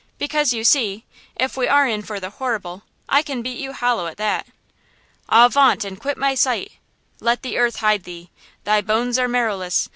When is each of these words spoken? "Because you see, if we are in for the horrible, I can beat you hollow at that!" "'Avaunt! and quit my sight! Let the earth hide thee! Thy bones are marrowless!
"Because 0.17 0.51
you 0.51 0.63
see, 0.63 1.05
if 1.35 1.55
we 1.55 1.67
are 1.67 1.87
in 1.87 2.01
for 2.01 2.19
the 2.19 2.31
horrible, 2.31 2.81
I 3.07 3.21
can 3.21 3.43
beat 3.43 3.59
you 3.59 3.71
hollow 3.71 4.07
at 4.07 4.17
that!" 4.17 4.47
"'Avaunt! 5.29 5.85
and 5.85 5.99
quit 6.01 6.17
my 6.17 6.33
sight! 6.33 6.71
Let 7.19 7.43
the 7.43 7.59
earth 7.59 7.75
hide 7.75 8.03
thee! 8.03 8.31
Thy 8.63 8.81
bones 8.81 9.19
are 9.19 9.27
marrowless! 9.27 9.89